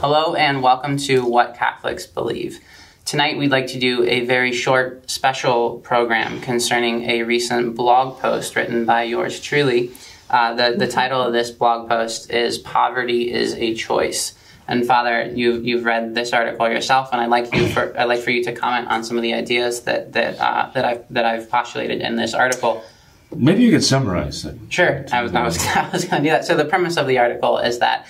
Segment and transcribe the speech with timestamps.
[0.00, 2.60] Hello, and welcome to What Catholics Believe.
[3.04, 8.56] Tonight, we'd like to do a very short special program concerning a recent blog post
[8.56, 9.90] written by yours truly.
[10.30, 14.32] Uh, the, the title of this blog post is Poverty is a Choice.
[14.66, 18.20] And Father, you, you've read this article yourself, and I'd like, you for, I'd like
[18.20, 21.26] for you to comment on some of the ideas that, that, uh, that, I've, that
[21.26, 22.82] I've postulated in this article.
[23.36, 24.56] Maybe you could summarize it.
[24.70, 26.46] Sure, I was, I was, I was going to do that.
[26.46, 28.06] So, the premise of the article is that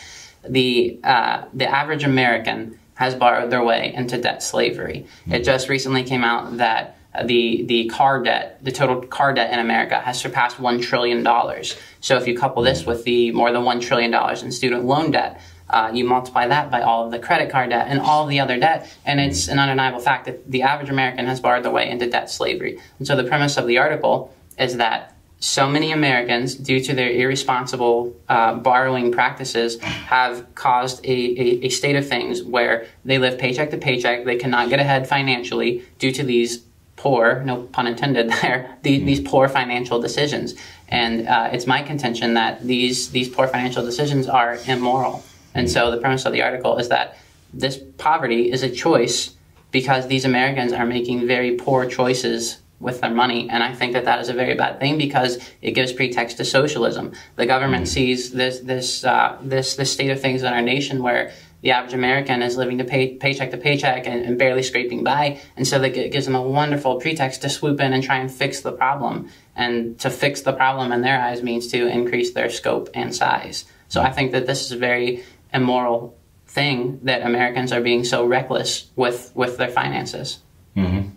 [0.48, 5.06] the uh, the average American has borrowed their way into debt slavery.
[5.26, 9.58] It just recently came out that the the car debt, the total car debt in
[9.58, 11.76] America, has surpassed one trillion dollars.
[12.00, 15.10] So if you couple this with the more than one trillion dollars in student loan
[15.10, 18.28] debt, uh, you multiply that by all of the credit card debt and all of
[18.28, 21.72] the other debt, and it's an undeniable fact that the average American has borrowed their
[21.72, 22.78] way into debt slavery.
[22.98, 27.10] And so the premise of the article is that so many Americans, due to their
[27.10, 33.38] irresponsible uh, borrowing practices, have caused a, a, a, state of things where they live
[33.38, 34.26] paycheck to paycheck.
[34.26, 36.62] They cannot get ahead financially due to these
[36.96, 40.54] poor, no pun intended there, these, these poor financial decisions.
[40.88, 45.24] And uh, it's my contention that these, these poor financial decisions are immoral.
[45.54, 47.16] And so the premise of the article is that
[47.54, 49.34] this poverty is a choice
[49.70, 53.48] because these Americans are making very poor choices with their money.
[53.48, 56.44] And I think that that is a very bad thing because it gives pretext to
[56.44, 57.12] socialism.
[57.36, 57.92] The government mm-hmm.
[57.92, 61.92] sees this this uh, this this state of things in our nation where the average
[61.92, 65.78] American is living to pay, paycheck to paycheck and, and barely scraping by, and so
[65.78, 69.28] that gives them a wonderful pretext to swoop in and try and fix the problem.
[69.54, 73.66] And to fix the problem in their eyes means to increase their scope and size.
[73.88, 75.22] So I think that this is a very
[75.52, 76.16] immoral
[76.46, 80.38] thing that Americans are being so reckless with with their finances.
[80.76, 81.10] Mm-hmm.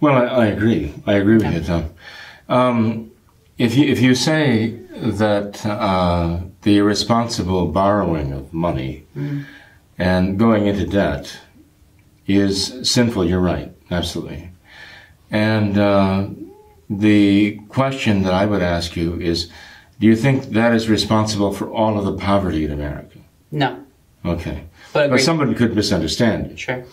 [0.00, 0.94] Well, I, I agree.
[1.06, 1.90] I agree with you, Tom.
[2.48, 3.10] Um,
[3.58, 9.44] if you if you say that uh, the irresponsible borrowing of money mm.
[9.98, 11.38] and going into debt
[12.26, 14.50] is sinful, you're right, absolutely.
[15.30, 16.28] And uh,
[16.88, 19.50] the question that I would ask you is,
[20.00, 23.18] do you think that is responsible for all of the poverty in America?
[23.52, 23.84] No.
[24.24, 24.64] Okay.
[24.92, 26.58] But, but somebody could misunderstand.
[26.58, 26.84] Sure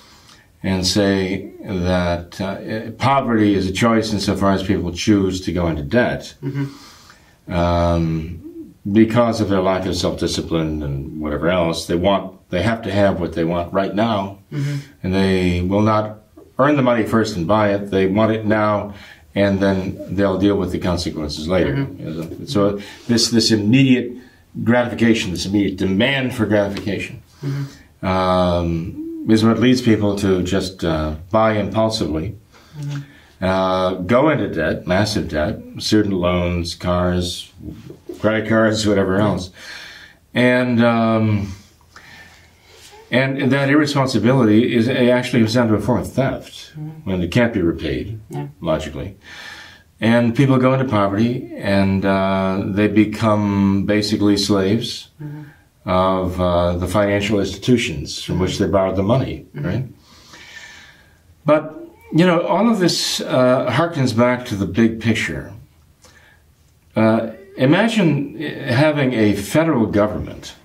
[0.63, 5.83] and say that uh, poverty is a choice insofar as people choose to go into
[5.83, 7.53] debt mm-hmm.
[7.53, 11.85] um, because of their lack of self-discipline and whatever else.
[11.85, 14.77] They want, they have to have what they want right now, mm-hmm.
[15.03, 16.19] and they will not
[16.57, 17.91] earn the money first and buy it.
[17.91, 18.95] They want it now,
[19.35, 21.75] and then they'll deal with the consequences later.
[21.75, 22.45] Mm-hmm.
[22.45, 24.17] So this this immediate
[24.63, 27.21] gratification, this immediate demand for gratification.
[27.43, 28.05] Mm-hmm.
[28.05, 32.37] Um, is what leads people to just uh, buy impulsively,
[32.77, 33.43] mm-hmm.
[33.43, 37.51] uh, go into debt, massive debt, student loans, cars,
[38.19, 39.51] credit cards, whatever else,
[40.33, 41.53] and um,
[43.11, 47.09] and that irresponsibility is actually comes down to a form of theft mm-hmm.
[47.09, 48.47] when it can't be repaid yeah.
[48.61, 49.17] logically.
[49.99, 55.09] And people go into poverty and uh, they become basically slaves.
[55.21, 55.36] Mm-hmm
[55.87, 59.65] of uh, the financial institutions from which they borrowed the money, mm-hmm.
[59.65, 59.85] right?
[61.45, 61.79] But,
[62.11, 65.53] you know, all of this uh, harkens back to the big picture.
[66.93, 70.55] Uh, imagine having a federal government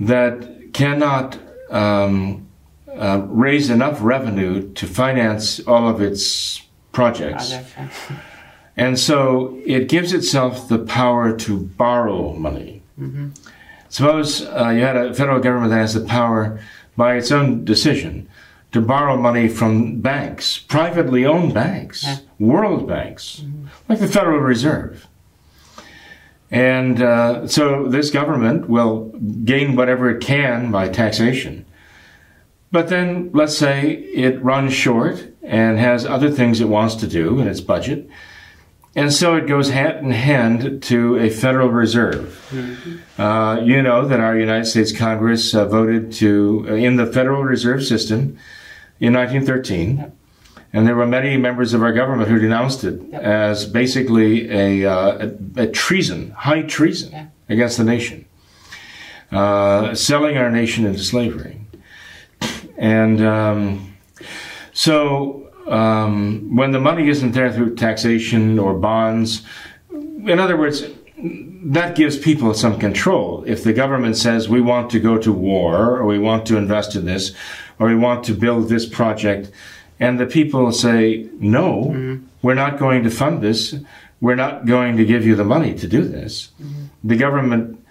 [0.00, 1.38] that cannot
[1.70, 2.48] um,
[2.92, 7.54] uh, raise enough revenue to finance all of its projects.
[8.76, 12.82] and so it gives itself the power to borrow money.
[12.98, 13.28] Mm-hmm.
[13.88, 16.60] Suppose uh, you had a federal government that has the power,
[16.96, 18.28] by its own decision,
[18.72, 22.18] to borrow money from banks, privately owned banks, yeah.
[22.38, 23.66] world banks, mm-hmm.
[23.88, 25.06] like the Federal Reserve.
[26.50, 29.06] And uh, so this government will
[29.44, 31.66] gain whatever it can by taxation.
[32.70, 37.40] But then, let's say it runs short and has other things it wants to do
[37.40, 38.08] in its budget
[38.98, 42.48] and so it goes hand in hand to a Federal Reserve.
[42.50, 43.20] Mm-hmm.
[43.20, 47.44] Uh, you know that our United States Congress uh, voted to uh, in the Federal
[47.44, 48.38] Reserve System
[49.00, 50.16] in 1913, yep.
[50.72, 53.22] and there were many members of our government who denounced it yep.
[53.22, 58.24] as basically a, uh, a, a, treason, high treason against the nation.
[59.32, 61.60] uh, selling our nation into slavery.
[62.76, 63.96] And um,
[64.72, 69.42] so um, when the money isn't there through taxation or bonds,
[69.90, 70.86] in other words,
[71.18, 73.44] that gives people some control.
[73.46, 76.94] If the government says we want to go to war, or we want to invest
[76.94, 77.34] in this,
[77.78, 79.50] or we want to build this project,
[80.00, 82.24] and the people say, no, mm-hmm.
[82.42, 83.74] we're not going to fund this,
[84.20, 86.84] we're not going to give you the money to do this, mm-hmm.
[87.04, 87.84] the government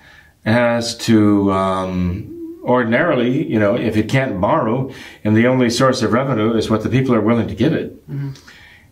[0.45, 2.36] has to um,
[2.67, 4.91] ordinarily, you know, if it can't borrow
[5.23, 8.07] and the only source of revenue is what the people are willing to give it,
[8.09, 8.31] mm-hmm.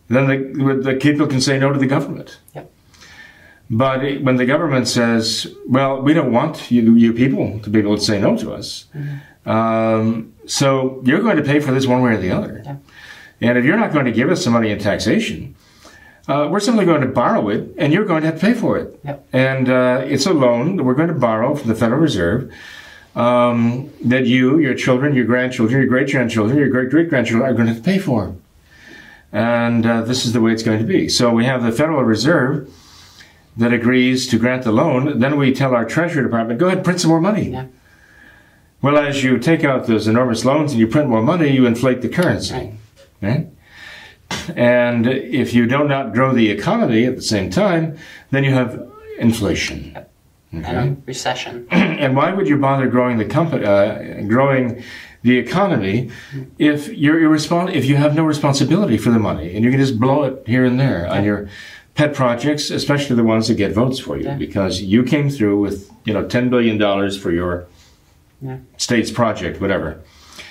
[0.08, 2.38] then the, the people can say no to the government.
[2.54, 2.72] Yep.
[3.68, 7.80] But it, when the government says, well, we don't want you, you people to be
[7.80, 9.50] able to say no to us, mm-hmm.
[9.50, 12.62] um, so you're going to pay for this one way or the other.
[13.40, 15.56] And if you're not going to give us some money in taxation,
[16.28, 18.78] uh, we're simply going to borrow it, and you're going to have to pay for
[18.78, 18.98] it.
[19.04, 19.28] Yep.
[19.32, 22.52] And uh, it's a loan that we're going to borrow from the Federal Reserve
[23.16, 27.54] um, that you, your children, your grandchildren, your great grandchildren, your great great grandchildren are
[27.54, 28.36] going to have to pay for.
[29.32, 31.08] And uh, this is the way it's going to be.
[31.08, 32.70] So we have the Federal Reserve
[33.56, 35.18] that agrees to grant the loan.
[35.18, 37.50] Then we tell our Treasury Department, go ahead, print some more money.
[37.50, 37.66] Yeah.
[38.82, 42.02] Well, as you take out those enormous loans and you print more money, you inflate
[42.02, 42.54] the currency.
[42.54, 42.78] Right.
[43.22, 43.46] right?
[44.54, 47.96] And if you do not grow the economy at the same time,
[48.30, 48.86] then you have
[49.18, 49.96] inflation.
[50.54, 50.96] Okay.
[51.06, 51.66] recession.
[51.70, 54.82] and why would you bother growing the company, uh, growing
[55.22, 56.10] the economy,
[56.58, 59.98] if you're irrespons- if you have no responsibility for the money and you can just
[59.98, 61.48] blow it here and there on your
[61.94, 65.90] pet projects, especially the ones that get votes for you, because you came through with
[66.04, 67.66] you know ten billion dollars for your
[68.40, 68.58] yeah.
[68.76, 70.00] state's project, whatever,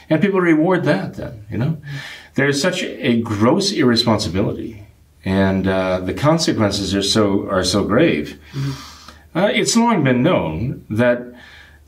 [0.09, 1.13] and people reward that.
[1.13, 1.77] Then you know,
[2.33, 4.87] there's such a gross irresponsibility,
[5.23, 8.39] and uh, the consequences are so are so grave.
[8.51, 8.94] Mm-hmm
[9.35, 11.33] uh, it's long been known that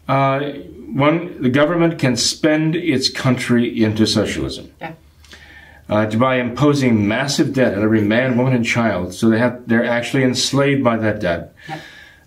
[0.08, 0.40] uh,
[0.88, 4.72] one, the government can spend its country into socialism.
[4.80, 4.94] Yeah.
[5.90, 9.86] Uh, by imposing massive debt on every man, woman, and child, so they have they're
[9.86, 11.56] actually enslaved by that debt.
[11.70, 11.80] Yeah.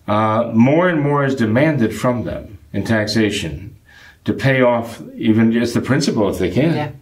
[0.08, 3.76] Uh, more and more is demanded from them in taxation
[4.24, 6.74] to pay off even just the principal if they can.
[6.74, 6.92] Yeah.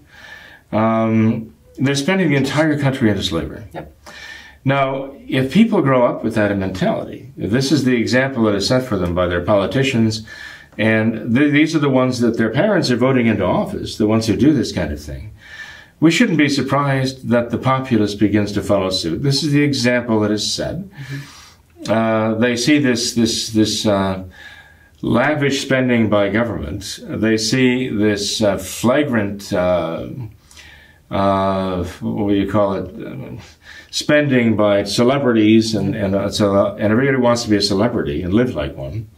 [0.72, 3.64] Um, they're spending the entire country into slavery.
[3.72, 3.94] Yep.
[4.68, 8.68] Now, if people grow up with that mentality, if this is the example that is
[8.68, 10.26] set for them by their politicians,
[10.76, 14.26] and th- these are the ones that their parents are voting into office, the ones
[14.26, 15.32] who do this kind of thing,
[16.00, 19.22] we shouldn't be surprised that the populace begins to follow suit.
[19.22, 20.76] This is the example that is set.
[20.76, 21.90] Mm-hmm.
[21.90, 24.22] Uh, they see this this this uh,
[25.00, 27.00] lavish spending by government.
[27.02, 29.50] They see this uh, flagrant.
[31.10, 33.40] Uh, uh, what do you call it?
[33.90, 38.34] spending by celebrities, and and uh, so and everybody wants to be a celebrity and
[38.34, 39.08] live like one.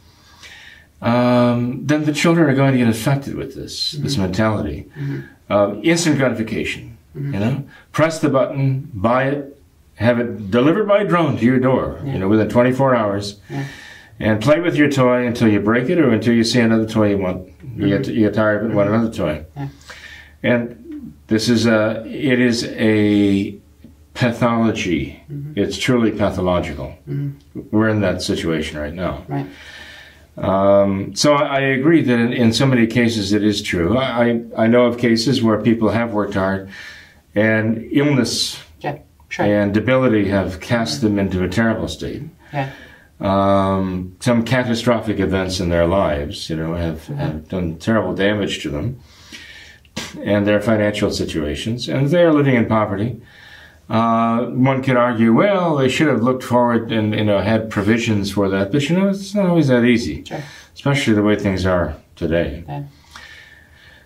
[1.03, 4.05] Um, then the children are going to get infected with this mm-hmm.
[4.05, 5.21] this mentality, mm-hmm.
[5.53, 6.97] uh, instant gratification.
[7.17, 7.35] Mm-hmm.
[7.35, 9.61] You know, press the button, buy it,
[9.97, 12.01] have it delivered by drone to your door.
[12.05, 12.13] Yeah.
[12.13, 13.41] You know, within 24 hours.
[13.49, 13.67] Yeah.
[14.23, 17.09] And play with your toy until you break it or until you see another toy
[17.09, 17.51] you want.
[17.75, 19.47] You, get, you get tired of it and want another toy.
[19.57, 19.69] Yeah.
[20.43, 20.80] And
[21.31, 23.57] this is a, it is a
[24.15, 25.23] pathology.
[25.31, 25.53] Mm-hmm.
[25.57, 26.99] It's truly pathological.
[27.09, 27.61] Mm-hmm.
[27.71, 29.25] We're in that situation right now.
[29.29, 29.47] Right.
[30.37, 33.97] Um, so I, I, agree that in, in, so many cases it is true.
[33.97, 36.71] I, I know of cases where people have worked hard
[37.35, 39.45] and illness yeah, sure.
[39.45, 42.23] and debility have cast them into a terrible state.
[42.53, 42.73] Yeah.
[43.21, 47.17] Um, some catastrophic events in their lives, you know, have, mm-hmm.
[47.17, 49.01] have done terrible damage to them
[50.25, 53.21] and their financial situations, and they are living in poverty.
[53.89, 58.31] Uh, one could argue, well, they should have looked forward and you know had provisions
[58.31, 60.43] for that, but you know it's not always that easy, sure.
[60.75, 62.63] especially the way things are today.
[62.65, 62.85] Okay.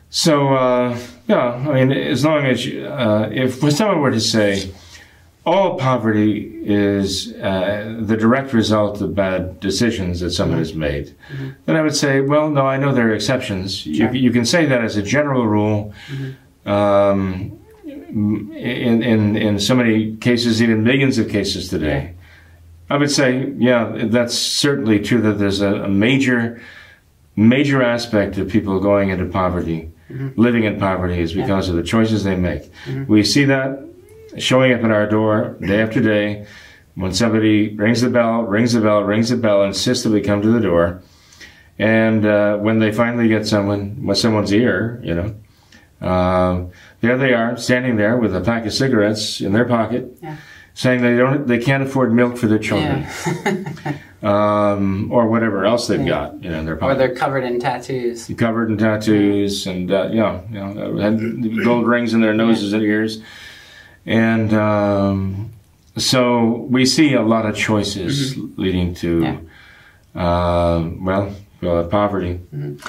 [0.08, 4.72] So uh, yeah, I mean, as long as you, uh, if someone were to say
[5.46, 10.60] all poverty is uh, the direct result of bad decisions that someone mm-hmm.
[10.60, 11.50] has made, mm-hmm.
[11.66, 13.76] then I would say, well, no, I know there are exceptions.
[13.76, 13.92] Sure.
[13.92, 15.92] You, you, can say that as a general rule.
[16.08, 16.68] Mm-hmm.
[16.68, 17.60] Um,
[18.14, 22.14] in, in, in so many cases, even millions of cases today.
[22.88, 26.62] I would say, yeah, that's certainly true that there's a, a major,
[27.34, 30.40] major aspect of people going into poverty, mm-hmm.
[30.40, 31.72] living in poverty, is because yeah.
[31.72, 32.72] of the choices they make.
[32.84, 33.10] Mm-hmm.
[33.10, 33.84] We see that
[34.38, 36.46] showing up at our door day after day
[36.94, 40.42] when somebody rings the bell, rings the bell, rings the bell, insists that we come
[40.42, 41.02] to the door.
[41.78, 45.34] And uh, when they finally get someone, with someone's ear, you know,
[46.06, 46.66] uh,
[47.00, 50.36] there they are, standing there with a pack of cigarettes in their pocket, yeah.
[50.74, 53.06] saying they don't, they can't afford milk for their children,
[54.22, 56.92] um, or whatever else they've got, you know, in their pocket.
[56.92, 58.30] Or they're covered in tattoos.
[58.36, 62.82] covered in tattoos and uh, yeah, you know, had gold rings in their noses and
[62.84, 63.20] ears,
[64.06, 65.50] and um,
[65.96, 69.46] so we see a lot of choices leading to,
[70.14, 72.40] uh, well, uh, poverty.
[72.52, 72.80] And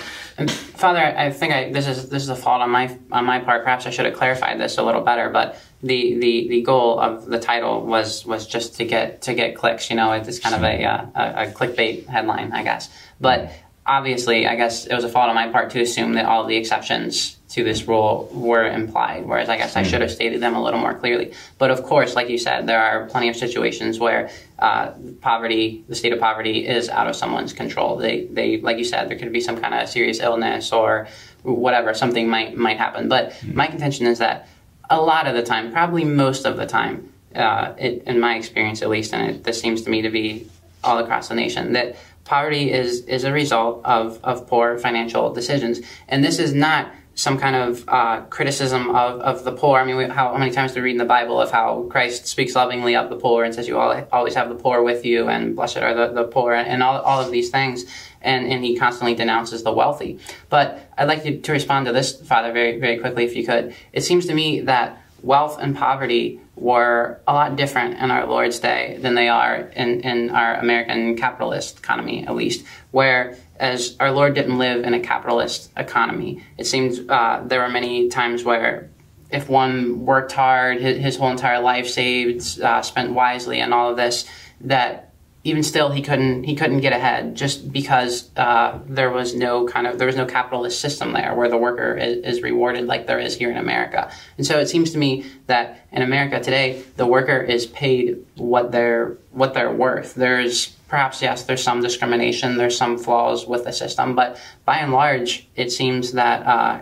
[0.51, 3.39] Father, I I think I, this is this is a fault on my on my
[3.39, 3.63] part.
[3.63, 5.29] Perhaps I should have clarified this a little better.
[5.29, 9.55] But the, the, the goal of the title was was just to get to get
[9.55, 9.89] clicks.
[9.89, 12.89] You know, it's kind of a, uh, a a clickbait headline, I guess.
[13.22, 13.51] But
[13.86, 16.57] obviously, I guess it was a fault on my part to assume that all the
[16.57, 19.25] exceptions to this rule were implied.
[19.25, 21.33] Whereas I guess I should have stated them a little more clearly.
[21.57, 25.95] But of course, like you said, there are plenty of situations where uh, poverty, the
[25.95, 27.97] state of poverty, is out of someone's control.
[27.97, 31.07] They, they, like you said, there could be some kind of serious illness or
[31.43, 31.93] whatever.
[31.93, 33.09] Something might might happen.
[33.09, 34.47] But my contention is that
[34.89, 38.81] a lot of the time, probably most of the time, uh, it, in my experience
[38.81, 40.49] at least, and it, this seems to me to be
[40.83, 45.79] all across the nation, that poverty is is a result of of poor financial decisions,
[46.07, 49.79] and this is not some kind of uh, criticism of, of the poor.
[49.79, 51.88] I mean, we, how, how many times do we read in the Bible of how
[51.89, 55.05] Christ speaks lovingly of the poor and says, You all, always have the poor with
[55.05, 57.86] you, and blessed are the, the poor, and all, all of these things.
[58.22, 60.19] And, and he constantly denounces the wealthy.
[60.50, 63.75] But I'd like you to respond to this, Father, very, very quickly, if you could.
[63.93, 68.60] It seems to me that wealth and poverty were a lot different in our Lord's
[68.60, 74.12] day than they are in, in our American capitalist economy, at least, where as our
[74.12, 78.89] Lord didn't live in a capitalist economy, it seems uh, there were many times where
[79.31, 83.89] if one worked hard, his, his whole entire life saved, uh, spent wisely, and all
[83.89, 84.25] of this,
[84.62, 85.13] that
[85.45, 89.85] even still he couldn't he couldn't get ahead just because uh, there was no kind
[89.85, 93.19] of there was no capitalist system there where the worker is, is, rewarded like there
[93.19, 94.11] is here in America.
[94.37, 98.71] And so it seems to me that in America today the worker is paid what
[98.71, 100.15] they're what they're worth.
[100.15, 104.91] There's perhaps yes there's some discrimination there's some flaws with the system but by and
[104.91, 106.79] large it seems that uh,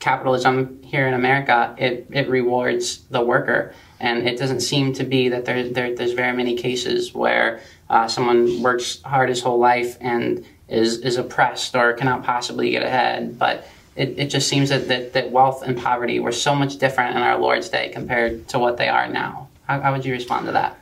[0.00, 5.28] capitalism here in America it, it rewards the worker and it doesn't seem to be
[5.28, 9.98] that there, there there's very many cases where uh, someone works hard his whole life
[10.00, 13.38] and is, is oppressed or cannot possibly get ahead.
[13.38, 13.66] But
[13.96, 17.22] it, it just seems that, that, that wealth and poverty were so much different in
[17.22, 19.48] our Lord's day compared to what they are now.
[19.64, 20.78] How, how would you respond to that?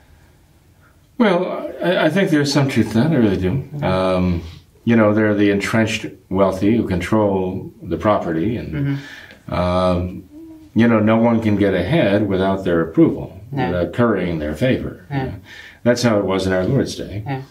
[1.17, 3.11] Well, I, I, think there's some truth to that.
[3.11, 3.85] I really do.
[3.85, 4.43] Um,
[4.85, 9.53] you know, they're the entrenched wealthy who control the property, and mm-hmm.
[9.55, 10.29] um,
[10.75, 13.67] you know, no one can get ahead without their approval, no.
[13.67, 15.05] without currying in their favor.
[15.11, 15.35] Yeah.
[15.83, 17.23] That's how it was in our Lord's day.
[17.27, 17.43] Yeah.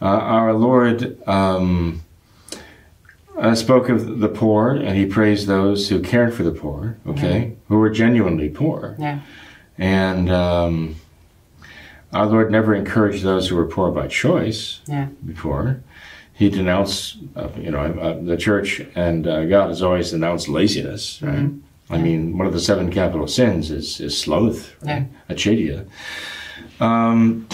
[0.00, 2.02] Uh, our Lord um,
[3.38, 6.96] uh, spoke of the poor, and he praised those who cared for the poor.
[7.06, 7.54] Okay, Mm-hmm.
[7.74, 8.96] who were genuinely poor.
[8.98, 9.20] Yeah.
[9.78, 10.96] And um,
[12.12, 14.80] our Lord never encouraged those who were poor by choice.
[14.86, 15.08] Yeah.
[15.24, 15.82] Before,
[16.34, 21.20] He denounced, uh, you know, uh, the church and uh, God has always denounced laziness,
[21.22, 21.34] right?
[21.36, 21.58] Mm-hmm.
[21.92, 25.06] I mean, one of the seven capital sins is, is sloth, right?
[25.28, 25.86] Acedia.
[26.80, 27.46] Um,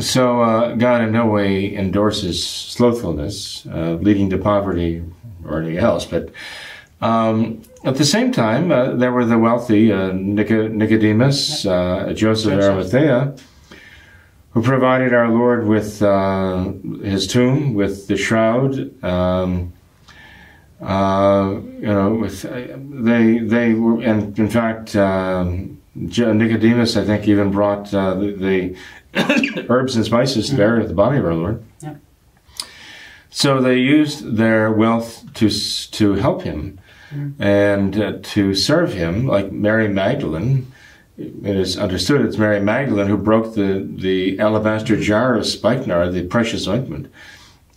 [0.00, 5.02] so uh, God in no way endorses slothfulness, uh, leading to poverty
[5.44, 6.04] or anything else.
[6.04, 6.30] But
[7.00, 12.52] um, at the same time, uh, there were the wealthy uh, Nic- Nicodemus, uh, Joseph
[12.54, 13.36] of Arimathea,
[14.52, 19.02] who provided our Lord with uh, his tomb, with the shroud.
[19.04, 19.73] Um,
[20.84, 24.94] uh, you know, with they they were, and in fact.
[24.96, 28.74] Um, Nicodemus, I think, even brought uh, the,
[29.14, 31.62] the herbs and spices to bear at the body of our Lord.
[31.80, 31.94] Yeah.
[33.30, 36.80] So they used their wealth to to help him
[37.14, 37.42] Mm-hmm.
[37.42, 40.72] and uh, to serve him, like Mary Magdalene.
[41.16, 46.24] It is understood it's Mary Magdalene who broke the, the alabaster jar of spikenard, the
[46.26, 47.12] precious ointment.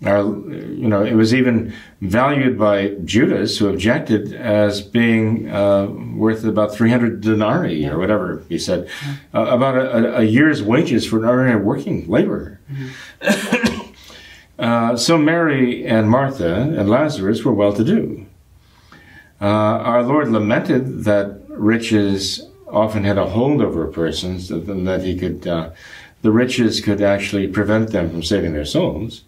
[0.06, 6.44] Our, you know, it was even valued by Judas, who objected as being uh, worth
[6.44, 7.94] about 300 denarii Yeah.
[7.94, 8.88] or whatever he said,
[9.34, 12.60] uh, about a, a, year's wages for an ordinary working laborer.
[14.60, 18.28] uh, so Mary and Martha and Lazarus were well to do.
[19.42, 25.18] Uh, our Lord lamented that riches often had a hold over persons, that, that he
[25.18, 25.72] could, uh,
[26.22, 29.24] the riches could actually prevent them from saving their souls.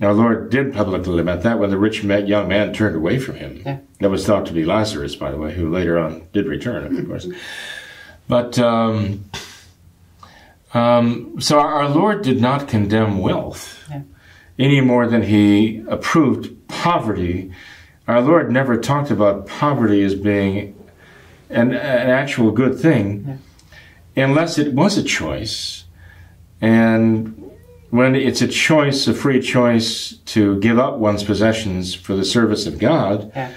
[0.00, 3.62] Our Lord did publicly lament that when the rich young man turned away from him.
[3.64, 3.78] Yeah.
[4.00, 7.06] That was thought to be Lazarus, by the way, who later on did return, of
[7.06, 7.28] course.
[8.26, 9.24] But um,
[10.74, 14.02] um, so our, Lord did not condemn wealth Yeah.
[14.58, 17.52] any more than he approved poverty.
[18.08, 20.74] Our Lord never talked about poverty as being
[21.50, 23.38] an, an actual good thing.
[24.16, 25.84] unless it was a choice.
[26.60, 27.51] And
[27.92, 32.66] when it's a choice, a free choice to give up one's possessions for the service
[32.66, 33.50] of God, Yeah.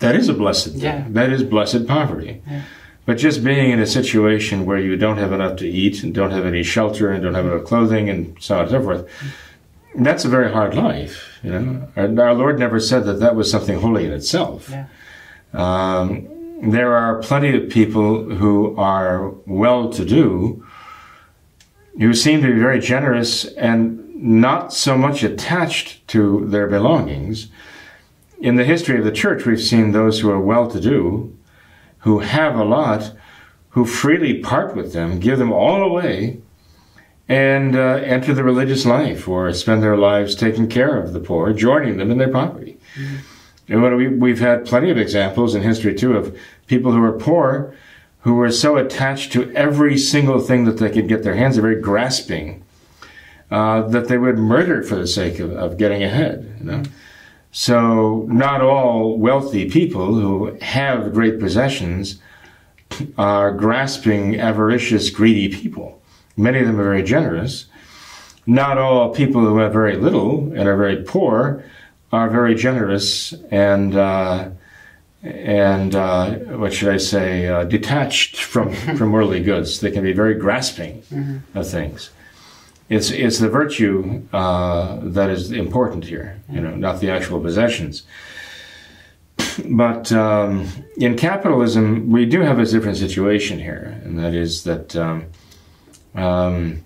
[0.00, 0.82] that is a blessed thing.
[0.82, 1.04] Yeah.
[1.08, 2.42] That is blessed poverty.
[2.46, 2.60] Yeah.
[3.06, 6.30] But just being in a situation where you don't have enough to eat and don't
[6.30, 9.08] have any shelter and don't have enough clothing and so on and so forth,
[9.96, 11.38] that's a very hard life.
[11.42, 14.70] You know, our, our Lord never said that that was something holy in itself.
[15.54, 16.28] Um,
[16.70, 20.63] there are plenty of people who are well-to-do
[21.98, 27.48] who seem to be very generous and not so much attached to their belongings.
[28.40, 31.36] In the history of the church, we've seen those who are well-to-do,
[31.98, 33.12] who have a lot,
[33.70, 36.40] who freely part with them, give them all away,
[37.28, 41.52] and uh, enter the religious life or spend their lives taking care of the poor,
[41.52, 42.78] joining them in their poverty.
[43.68, 47.12] And when we, we've had plenty of examples in history too of people who are
[47.12, 47.74] poor,
[48.24, 51.78] who were so attached to every single thing that they could get their hands, very
[51.78, 52.64] grasping,
[53.50, 56.56] uh, that they would murder for the sake of, of getting ahead.
[56.58, 56.82] You know?
[57.52, 62.18] So not all wealthy people who have great possessions
[63.18, 66.00] are grasping, avaricious, greedy people.
[66.34, 67.66] Many of them are very generous.
[68.46, 71.62] Not all people who have very little and are very poor
[72.10, 74.48] are very generous and uh,
[75.24, 79.80] and uh, what should I say, uh, detached from from worldly goods.
[79.80, 81.02] They can be very grasping
[81.54, 82.10] of things.
[82.88, 88.02] It's it's the virtue uh, that is important here, you know, not the actual possessions.
[89.64, 94.96] But um, in capitalism, we do have a different situation here, and that is that
[94.96, 95.26] um,
[96.14, 96.84] um,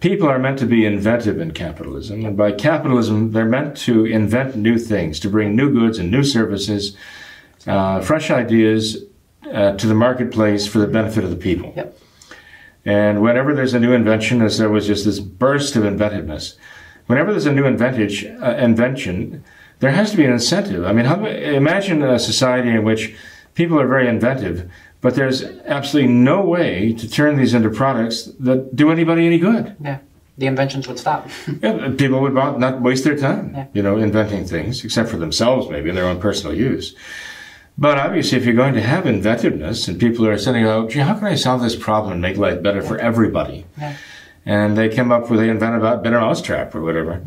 [0.00, 4.54] people are meant to be inventive in capitalism, and by capitalism, they're meant to invent
[4.54, 6.96] new things, to bring new goods and new services,
[7.66, 9.04] uh, fresh ideas
[9.52, 11.72] uh, to the marketplace for the benefit of the people.
[11.76, 11.98] Yep.
[12.84, 16.56] And whenever there's a new invention, as there was just this burst of inventiveness,
[17.06, 19.42] whenever there's a new inventage, uh, invention,
[19.80, 20.84] there has to be an incentive.
[20.84, 23.14] I mean, how, imagine a society in which
[23.54, 28.74] people are very inventive, but there's absolutely no way to turn these into products that
[28.76, 29.76] do anybody any good.
[29.80, 29.98] Yeah.
[30.36, 31.28] The inventions would stop.
[31.62, 33.66] Yeah, people would not not waste their time, Yeah.
[33.72, 36.94] you know, inventing things, except for themselves, maybe, in their own personal use.
[37.76, 41.14] But obviously, if you're going to have inventiveness and people are saying, oh, gee, how
[41.14, 43.66] can I solve this problem and make life better for everybody?
[43.76, 43.96] Yeah.
[44.46, 47.24] And they come up with, they invent about better mousetrap or whatever.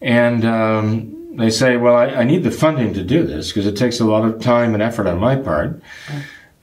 [0.00, 3.76] And um, they say, well, I, I need the funding to do this because it
[3.76, 5.80] takes a lot of time and effort on my part.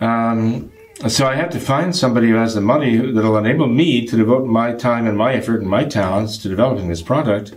[0.01, 0.71] Um,
[1.07, 4.45] so I have to find somebody who has the money that'll enable me to devote
[4.45, 7.53] my time and my effort and my talents to developing this product.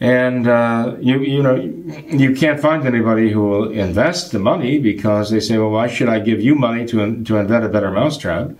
[0.00, 5.30] And uh, you you know you can't find anybody who will invest the money because
[5.30, 8.50] they say, well, why should I give you money to to invent a better mousetrap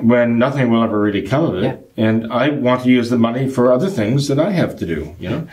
[0.00, 1.92] when nothing will ever really come of it?
[1.96, 5.16] And I want to use the money for other things that I have to do.
[5.18, 5.48] You know.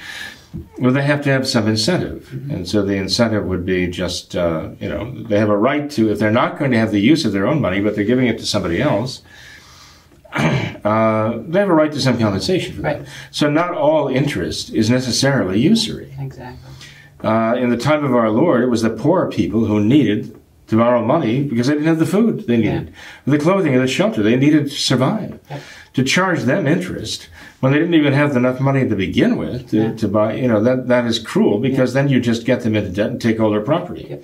[0.78, 4.70] Well, they have to have some incentive, and so the incentive would be just uh,
[4.80, 7.26] you know they have a right to if they're not going to have the use
[7.26, 9.22] of their own money, but they're giving it to somebody else.
[10.86, 13.00] Uh, they have a right to some compensation for that.
[13.00, 13.08] Right.
[13.32, 16.13] So not all interest is necessarily usury.
[16.19, 16.69] Exactly.
[17.24, 20.78] Uh, in the time of our Lord, it was the poor people who needed to
[20.78, 22.93] borrow money because they didn't have the food they needed,
[23.26, 25.39] the clothing and the shelter they needed to survive.
[25.50, 25.60] Yeah.
[25.95, 27.30] To charge them interest
[27.62, 29.95] when they didn't even have enough money to begin with to, Yeah.
[29.95, 32.91] to buy, you know, that, that is cruel because then you just get them into
[32.91, 34.06] debt and take all their property.
[34.12, 34.24] Yep.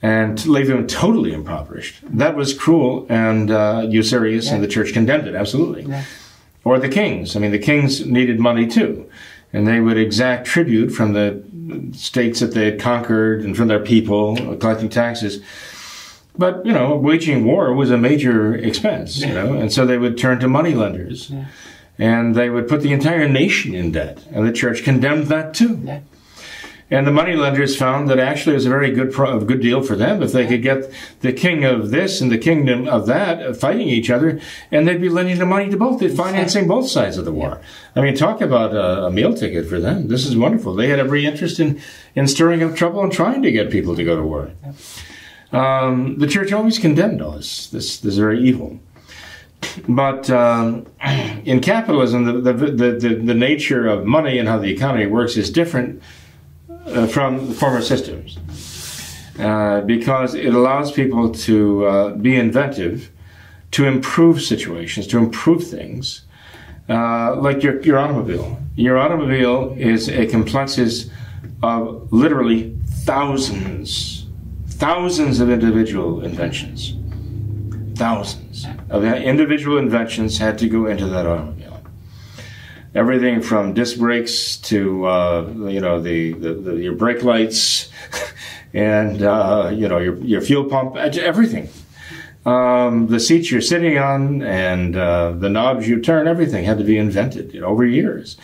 [0.00, 1.96] And leave them totally impoverished.
[2.04, 6.04] That was cruel and uh, usurious, and the church condemned it, absolutely Yeah.
[6.64, 7.34] or the kings.
[7.34, 9.10] I mean, the kings needed money too,
[9.52, 11.42] and they would exact tribute from the
[11.92, 15.40] states that they had conquered and from their people, collecting taxes.
[16.36, 20.16] But you know, waging war was a major expense, you know, and so they would
[20.16, 21.46] turn to money lenders, Yeah.
[21.98, 25.80] and they would put the entire nation in debt, and the church condemned that too.
[26.90, 29.82] And the money lenders found that actually it was a very good pro- good deal
[29.82, 33.42] for them if they could get the king of this and the kingdom of that
[33.42, 36.88] uh, fighting each other, and they'd be lending the money to both, they're financing both
[36.88, 37.60] sides of the war.
[37.94, 40.08] I mean, talk about a, a meal ticket for them.
[40.08, 40.74] This is wonderful.
[40.74, 41.78] They had every interest in,
[42.14, 44.52] in stirring up trouble and trying to get people to go to war.
[45.52, 48.80] Um, the church always condemned all this, this, this very evil.
[49.88, 50.86] But um,
[51.44, 55.36] in capitalism, the, the, the, the, the nature of money and how the economy works
[55.36, 56.02] is different
[57.06, 58.38] from former systems
[59.38, 63.10] uh, because it allows people to uh, be inventive,
[63.70, 66.22] to improve situations, to improve things.
[66.88, 68.58] Uh, like your, your automobile.
[68.74, 71.10] Your automobile is a complexus
[71.62, 72.74] of literally
[73.04, 74.24] thousands,
[74.68, 76.94] thousands of individual inventions.
[77.98, 81.57] thousands of individual inventions had to go into that automobile.
[82.94, 87.90] Everything from disc brakes to uh, you know the, the, the, your brake lights
[88.74, 91.68] and uh, you know your, your fuel pump, everything.
[92.46, 96.84] Um, the seats you're sitting on and uh, the knobs you turn, everything had to
[96.84, 98.38] be invented you know, over years.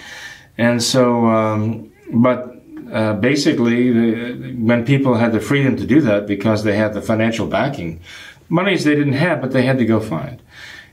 [0.58, 2.54] And so, um, but
[2.92, 7.00] uh, basically, the, when people had the freedom to do that because they had the
[7.00, 8.00] financial backing,
[8.48, 10.42] monies they didn't have, but they had to go find.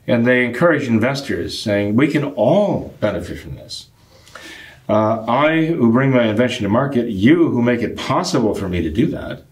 [0.07, 3.87] And they encourage investors, saying, we can all benefit from this.
[4.89, 8.81] Uh, I, who bring my invention to market, you, who make it possible for me
[8.81, 9.43] to do that,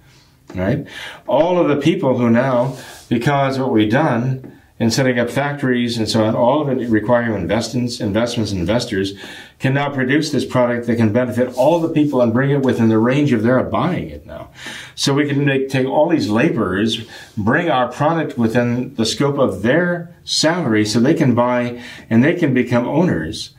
[0.55, 0.85] right?
[1.27, 2.75] All of the people who now,
[3.07, 7.33] because what we've done in setting up factories and so on, all of it requiring
[7.33, 9.13] investments, investments, and investors,
[9.59, 12.87] can now produce this product that can benefit all the people and bring it within
[12.87, 14.49] the range of their buying it now.
[14.95, 19.63] So we can make, take all these laborers, bring our product within the scope of
[19.63, 23.53] their salary so they can buy and they can become owners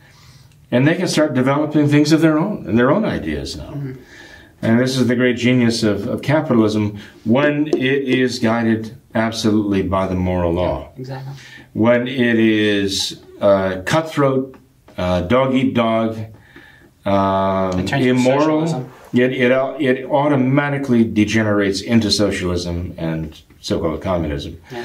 [0.71, 3.71] and they can start developing things of their own and their own ideas now.
[3.71, 4.03] Mm-hmm.
[4.63, 10.07] And this is the great genius of, of capitalism when it is guided absolutely by
[10.07, 10.93] the moral law.
[10.97, 11.33] Exactly.
[11.73, 14.57] When it is uh, cutthroat,
[14.99, 16.19] uh, dog eat dog,
[17.07, 24.61] um, immoral, it, it, it automatically degenerates into socialism and so-called communism.
[24.71, 24.85] Yeah.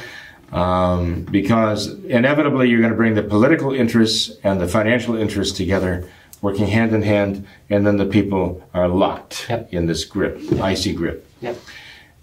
[0.51, 6.07] Um, because inevitably you're going to bring the political interests and the financial interests together,
[6.45, 9.67] working hand in hand, and then the people are locked yep.
[9.73, 11.27] in this grip, icy grip.
[11.41, 11.57] Yep.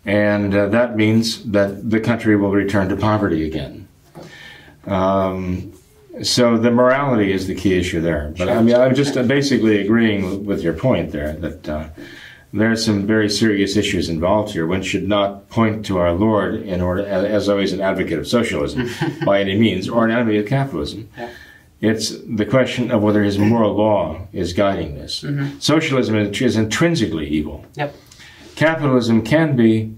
[0.05, 3.89] And uh, that means that the country will return to poverty again.
[4.87, 5.73] Um,
[6.23, 8.33] so the morality is the key issue there.
[8.39, 11.89] But I mean, I'm just basically agreeing with your point there that uh,
[12.53, 14.67] there are some very serious issues involved here.
[14.67, 18.89] One should not point to our Lord in order, as always, an advocate of socialism
[19.25, 21.09] by any means, or an enemy of capitalism.
[21.19, 21.31] Yeah.
[21.83, 25.23] It's the question of whether his moral law is guiding this.
[25.23, 25.59] Mm-hmm.
[25.59, 27.67] Socialism is intrinsically evil.
[27.75, 27.97] Yep.
[28.55, 29.93] Capitalism can be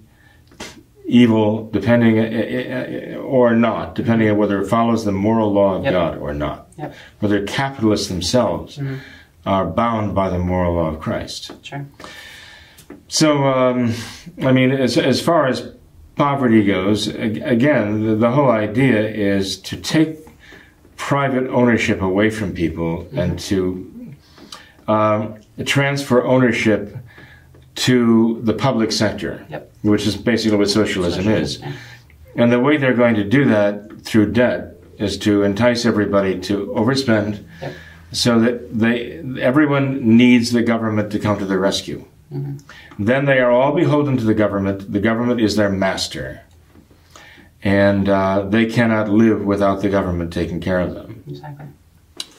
[1.07, 5.85] evil depending uh, uh, or not, depending on whether it follows the moral law of
[5.85, 5.92] yep.
[5.92, 6.68] God or not.
[6.79, 6.94] Yep.
[7.20, 8.97] Whether capitalists themselves mm-hmm.
[9.44, 11.53] are bound by the moral law of Christ.
[11.62, 11.85] Sure.
[13.09, 13.92] So, um,
[14.42, 15.70] I mean, as, as far as
[16.16, 20.24] poverty goes, again, the, the whole idea is to take
[20.97, 23.19] private ownership away from people mm-hmm.
[23.19, 24.15] and to
[24.89, 26.97] um, transfer ownership
[27.75, 29.73] to the public sector, yep.
[29.83, 31.77] which is basically what socialism, socialism is.
[32.37, 36.67] And the way they're going to do that through debt is to entice everybody to
[36.69, 37.73] overspend yep.
[38.13, 42.05] so that they everyone needs the government to come to the rescue.
[42.33, 43.05] Mm-hmm.
[43.05, 44.93] Then they are all beholden to the government.
[44.93, 46.43] The government is their master.
[47.64, 51.24] And uh, they cannot live without the government taking care of them.
[51.27, 51.66] Exactly.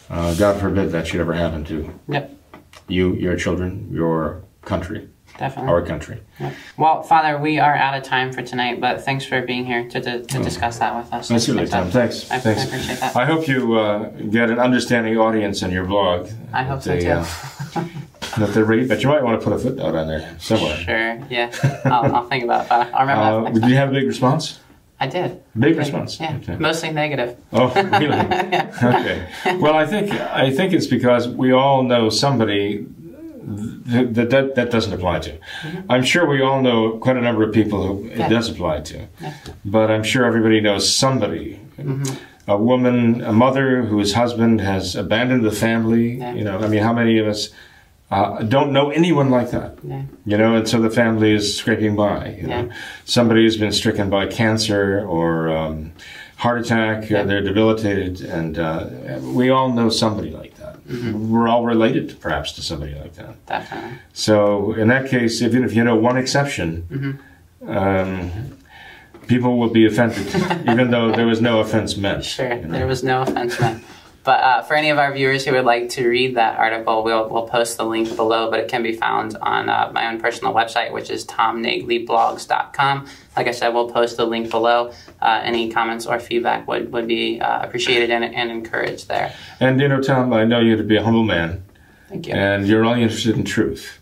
[0.08, 2.32] Uh, God forbid that should ever happen to yep.
[2.88, 5.10] you, your children, your country.
[5.40, 5.72] Definitely.
[5.72, 6.22] Our country.
[6.40, 6.54] Yep.
[6.78, 10.00] Well, Father, we are out of time for tonight, but thanks for being here to,
[10.00, 10.44] to, to oh.
[10.44, 11.30] discuss that with us.
[11.30, 11.90] Absolutely, Tom.
[11.90, 12.30] Thanks.
[12.32, 12.62] I, thanks.
[12.62, 13.16] I appreciate that.
[13.16, 16.30] I hope you uh, get an understanding audience in your blog.
[16.54, 17.10] I hope so, too.
[17.10, 17.26] Uh,
[18.38, 20.78] that they're reading, but you might want to put a footnote on there somewhere.
[20.78, 21.52] Sure, yeah.
[21.86, 22.94] I'll, I'll think about that.
[22.94, 24.60] I'll remember uh, Did you have a big response?
[25.00, 25.44] I did.
[25.60, 26.20] Big response.
[26.20, 26.56] Yeah, okay.
[26.56, 27.38] mostly negative.
[27.52, 28.08] Oh, really?
[28.08, 28.72] yeah.
[28.82, 29.58] Okay.
[29.58, 32.86] Well, I think I think it's because we all know somebody
[33.46, 35.32] that that, that doesn't apply to.
[35.32, 35.92] Mm-hmm.
[35.92, 39.08] I'm sure we all know quite a number of people who it does apply to,
[39.22, 39.34] yeah.
[39.66, 41.60] but I'm sure everybody knows somebody.
[41.78, 42.16] Mm-hmm.
[42.48, 46.14] A woman, a mother whose husband has abandoned the family.
[46.14, 47.50] You know, I mean, how many of us
[48.16, 49.78] uh, don't know anyone like that.
[49.84, 50.04] Yeah.
[50.26, 52.36] You know, and so the family is scraping by.
[52.40, 52.70] You know,
[53.04, 55.92] somebody who's been stricken by cancer or um,
[56.38, 58.88] heart attack, uh, they're debilitated, and uh,
[59.22, 60.76] we all know somebody like that.
[60.88, 61.30] Mm-hmm.
[61.30, 63.46] We're all related, perhaps, to somebody like that.
[63.48, 64.00] Definitely.
[64.14, 66.88] So in that case, even if you know one exception.
[66.90, 67.78] Mm-hmm.
[67.78, 68.32] Um,
[69.28, 70.28] people will be offended,
[70.70, 72.24] even though there was no offense meant.
[72.24, 72.72] Sure, you know?
[72.78, 73.84] there was no offense meant.
[74.26, 77.30] But uh, for any of our viewers who would like to read that article, we'll,
[77.30, 80.52] we'll post the link below, but it can be found on uh, my own personal
[80.52, 83.08] website, which is tomnagleyblogs.com.
[83.38, 84.92] Like I said, we'll post the link below.
[85.22, 89.36] Uh, any comments or feedback would, would be uh, appreciated and, and encouraged there.
[89.60, 91.64] And, you know, Tom, I know you to be a humble man.
[92.10, 92.34] Thank you.
[92.34, 94.00] And you're only interested in truth.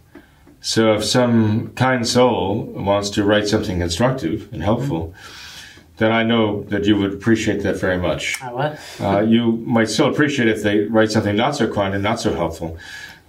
[0.61, 5.42] So if some kind soul wants to write something constructive and helpful, mm-hmm
[5.97, 8.41] then I know that you would appreciate that very much.
[8.41, 8.77] I would.
[8.99, 12.33] uh, you might still appreciate if they write something not so kind and not so
[12.33, 12.77] helpful.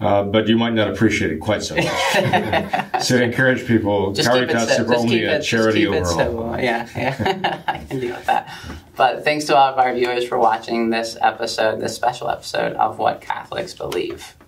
[0.00, 1.84] Uh, but you might not appreciate it quite so much.
[3.02, 4.96] so encourage people, Just keep it Caritas simple.
[4.96, 6.16] Only keep a it, just charity keep it overall.
[6.16, 6.58] simple.
[6.58, 7.62] Yeah, yeah.
[7.68, 8.52] I can deal with that.
[8.96, 12.98] But thanks to all of our viewers for watching this episode, this special episode of
[12.98, 14.34] What Catholics Believe.